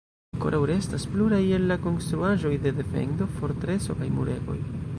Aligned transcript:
Ankoraŭ 0.35 0.59
restas 0.69 1.03
pluraj 1.15 1.41
el 1.57 1.67
la 1.73 1.77
konstruaĵoj 1.83 2.53
de 2.65 2.71
defendo: 2.81 3.27
fortreso 3.39 3.99
kaj 4.01 4.09
muregoj. 4.19 4.57